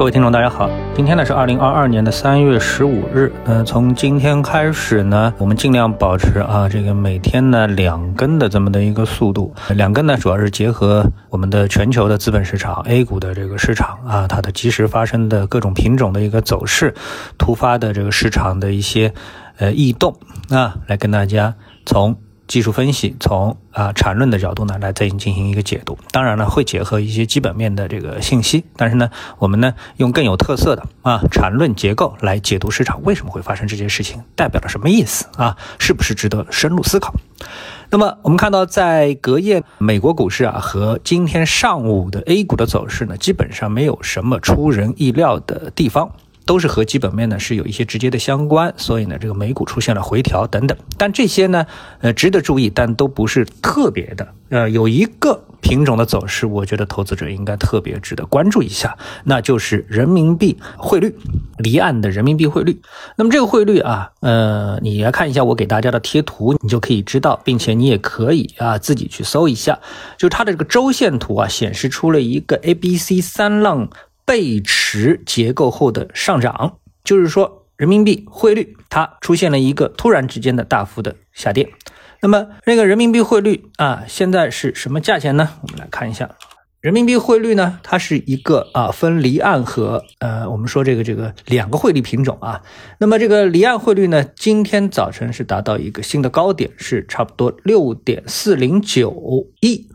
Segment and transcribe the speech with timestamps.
[0.00, 0.66] 各位听众，大家好，
[0.96, 3.30] 今天呢是二零二二年的三月十五日。
[3.44, 9.52] 嗯，从今天开始呢，我们尽量保持啊这个每天呢两根的这么的一个速度。
[9.76, 16.94] 两根呢，主要是结合我们的全球的资本市场 A 股的这个市场啊，它的及时发生的各种品种的一个走势，
[17.36, 19.12] 突发的这个市场的一些
[19.58, 20.16] 呃异动
[20.48, 21.54] 啊，来跟大家
[21.84, 22.16] 从。
[22.50, 35.56] 技术分析从啊缠论的角度呢来再进行一个解读，当然呢会结合一些基本面的这个信息，但是呢我们呢用更有特色的啊缠论结构来解读市场为什么会发生这件事情，代表了什么意思啊？
[35.78, 37.14] 是不是值得深入思考？
[37.90, 46.12] 那么我们看到在隔夜美国股市啊和今天上午的 A 股的走势呢，基本上没有什么出人意料的地方。
[46.50, 50.76] 都是和基本面呢是有一些直接的相关，所以呢，这个美股出现了回调等等。
[50.98, 51.64] 但这些呢，
[52.00, 54.26] 呃，值得注意，但都不是特别的。
[54.48, 61.14] 呃，有一个品种的走势，我觉得投资者应该特别值得关注一下，那就是人民币汇率，
[61.58, 62.82] 离岸的人民币汇率。
[63.16, 69.78] 那么这个汇率啊，呃，你来看一下我给大家的贴图，你就可以知道，并且你也可以啊自己去搜一下，
[70.18, 73.88] 就它的这个周线图啊，显示出了一个 A、B、C 三浪。
[74.30, 81.68] 背驰结构后的上涨，就是说人民币汇率它出现了一个突然之间的大幅的下跌。
[82.20, 85.48] 那么那个人民币汇率啊，现在是什么价钱呢？
[85.62, 86.30] 我们来看一下，
[86.80, 92.62] 人民币汇率呢，它是一个啊分离岸和呃我们说这个这个两个汇率品种啊。
[93.00, 99.88] 那么这个离岸汇率呢，今天早晨是达到一个新的高点，是差不多六点四零九亿。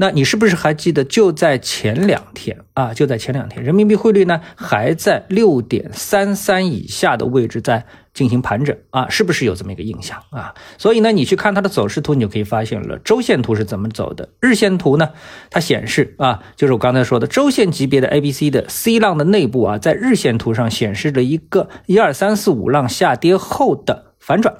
[0.00, 10.54] 那你是不是还记得，就在前两天啊，就在前两天，人民币汇率呢还在六点三三以下的位置在进行盘整啊，是不是有这么一个印象啊？
[10.78, 15.10] 所以呢，你去看它的走势图，你就可以发现了，周线图是怎么走的，日线图呢，
[15.50, 24.54] 它显示啊，就是我刚才说的周线级别的 A、B、C 的 C 浪的内部啊，在日线图上显示了一个一二三四五浪下跌后的反转。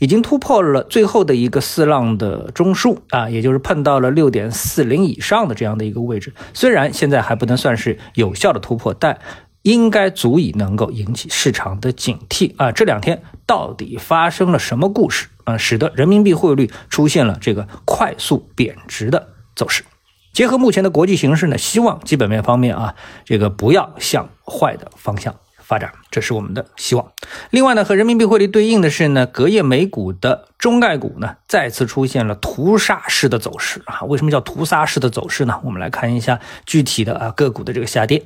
[0.00, 6.32] 已经突破了最后的一个四浪的中枢啊，也就是碰到了六点四零以上的这样的一个位置。
[6.52, 9.18] 虽然现在还不能算是有效的突破，但
[9.62, 12.72] 应该足以能够引起市场的警惕啊。
[12.72, 19.84] 这两天到底发生了什么故事啊，使得人民币汇率出现了这个快速贬值的走势？
[20.32, 22.94] 结合目前的国际形势呢，希望基本面方面啊，
[23.24, 25.34] 这个不要向坏的方向。
[25.70, 27.12] 发展，这是我们的希望。
[27.50, 34.02] 另外呢，和人民币汇率对应的是呢，隔夜美股的中概股呢，再次出现了屠杀式的走势啊。
[34.02, 35.58] 为什么叫屠杀式的走势呢？
[35.64, 38.22] 我们来看一下具体的啊个股的这个下跌。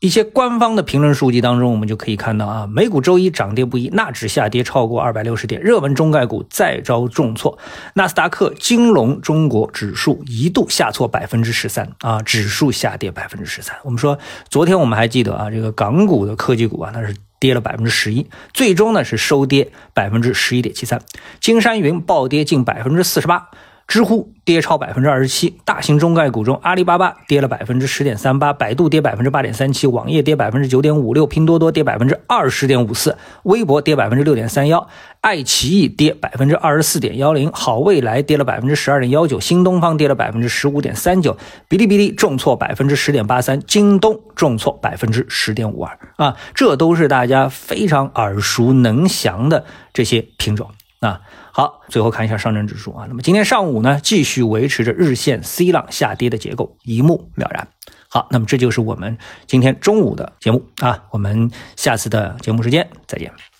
[0.00, 7.56] 一些官方的评论数据当中，我们就可以看到啊，美股周一涨跌不一，纳指下跌超过二百六十点，热门中概股再遭重挫，
[7.94, 13.76] 纳斯达克金融中国指数一度下挫百分之十三啊，指数下跌百分之十三。
[13.84, 14.18] 我们说
[14.48, 16.90] 昨天我们还记得啊，这个港股的科技股啊。
[16.92, 21.02] 那是跌了百分之十一，最终呢是收跌百分之十一点七三。
[21.40, 23.50] 金山云暴跌近百分之四十八。
[23.86, 34.88] 知乎跌超百分之二十七，大型中概股中，阿里巴巴跌了百分之十点三八，百度跌百分之八点三七，网页跌百分之九点五六，拼多多跌百分之二十点五四，微博跌百分之六点三幺，
[35.20, 41.36] 爱奇艺跌百分之二十四点幺零，好未来跌了百分之十二点幺九，新东方跌了百分之十五点三九，
[41.68, 50.68] 哔哩哔哩重挫百分之十点八三，京东重挫百分之十点五二啊，这都是大家非常耳熟能详的这些品种。
[51.00, 51.20] 啊，
[51.52, 57.68] 好，最后看一下上证指数啊，那么今天上午呢，继续维持着日线 C 浪下跌的结构，一目了然。
[58.08, 63.55] 好，那么这就是我们今天中午的节目啊，我们下次的节目时间再见。